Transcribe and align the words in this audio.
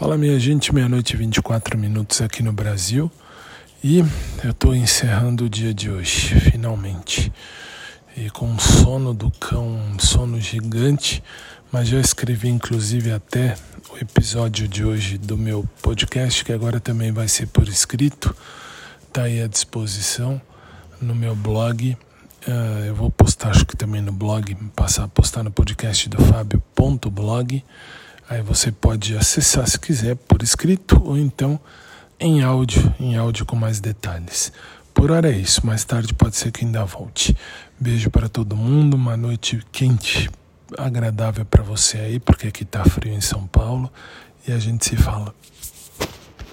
Fala 0.00 0.16
minha 0.16 0.40
gente, 0.40 0.74
meia-noite 0.74 1.12
e 1.12 1.16
24 1.18 1.76
minutos 1.76 2.22
aqui 2.22 2.42
no 2.42 2.54
Brasil 2.54 3.12
e 3.84 3.98
eu 4.42 4.50
estou 4.50 4.74
encerrando 4.74 5.44
o 5.44 5.48
dia 5.50 5.74
de 5.74 5.90
hoje, 5.90 6.40
finalmente. 6.40 7.30
E 8.16 8.30
com 8.30 8.46
um 8.46 8.58
sono 8.58 9.12
do 9.12 9.30
cão, 9.32 9.68
um 9.68 9.98
sono 9.98 10.40
gigante, 10.40 11.22
mas 11.70 11.86
já 11.86 12.00
escrevi 12.00 12.48
inclusive 12.48 13.12
até 13.12 13.54
o 13.90 13.98
episódio 13.98 14.66
de 14.66 14.82
hoje 14.82 15.18
do 15.18 15.36
meu 15.36 15.68
podcast, 15.82 16.46
que 16.46 16.52
agora 16.54 16.80
também 16.80 17.12
vai 17.12 17.28
ser 17.28 17.48
por 17.48 17.68
escrito, 17.68 18.34
está 19.06 19.24
aí 19.24 19.42
à 19.42 19.46
disposição 19.46 20.40
no 20.98 21.14
meu 21.14 21.36
blog. 21.36 21.94
Uh, 22.48 22.86
eu 22.86 22.94
vou 22.94 23.10
postar, 23.10 23.50
acho 23.50 23.66
que 23.66 23.76
também 23.76 24.00
no 24.00 24.12
blog, 24.12 24.54
passar 24.74 25.04
a 25.04 25.08
postar 25.08 25.42
no 25.42 25.50
podcast 25.50 26.08
do 26.08 26.24
Fábio.blog. 26.24 27.62
Aí 28.30 28.42
você 28.42 28.70
pode 28.70 29.16
acessar 29.16 29.66
se 29.66 29.76
quiser 29.76 30.14
por 30.14 30.40
escrito 30.40 31.02
ou 31.04 31.18
então 31.18 31.58
em 32.20 32.44
áudio, 32.44 32.94
em 33.00 33.16
áudio 33.16 33.44
com 33.44 33.56
mais 33.56 33.80
detalhes. 33.80 34.52
Por 34.94 35.10
hora 35.10 35.32
é 35.32 35.36
isso, 35.36 35.66
mais 35.66 35.82
tarde 35.82 36.14
pode 36.14 36.36
ser 36.36 36.52
que 36.52 36.64
ainda 36.64 36.84
volte. 36.84 37.36
Beijo 37.76 38.08
para 38.08 38.28
todo 38.28 38.54
mundo, 38.54 38.94
uma 38.94 39.16
noite 39.16 39.60
quente, 39.72 40.30
agradável 40.78 41.44
para 41.44 41.64
você 41.64 41.98
aí, 41.98 42.20
porque 42.20 42.46
aqui 42.46 42.64
tá 42.64 42.84
frio 42.84 43.12
em 43.12 43.20
São 43.20 43.48
Paulo 43.48 43.92
e 44.46 44.52
a 44.52 44.60
gente 44.60 44.86
se 44.86 44.94
fala. 44.94 45.34